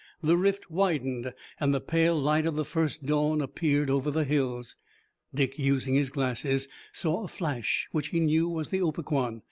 [0.23, 4.75] The rift widened, and the pale light of the first dawn appeared over the hills.
[5.31, 9.39] Dick, using his glasses, saw a flash which he knew was the Opequan.